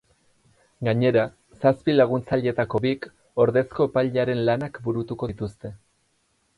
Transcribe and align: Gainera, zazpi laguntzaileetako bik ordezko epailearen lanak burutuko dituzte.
Gainera, 0.87 1.25
zazpi 1.65 1.95
laguntzaileetako 1.97 2.83
bik 2.87 3.07
ordezko 3.47 3.89
epailearen 3.93 4.45
lanak 4.51 4.85
burutuko 4.89 5.35
dituzte. 5.37 5.77